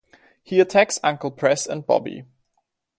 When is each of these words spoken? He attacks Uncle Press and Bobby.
He 0.41 0.59
attacks 0.59 0.99
Uncle 1.03 1.29
Press 1.29 1.67
and 1.67 1.85
Bobby. 1.85 2.23